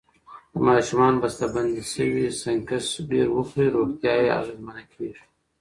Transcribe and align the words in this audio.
که 0.53 0.57
ماشومان 0.67 1.13
بستهبندي 1.21 1.83
شوي 1.93 2.25
سنکس 2.41 2.85
ډیر 3.11 3.27
وخوري، 3.31 3.67
روغتیا 3.75 4.13
یې 4.21 4.33
اغېزمنه 4.39 4.83
کېږي. 4.93 5.25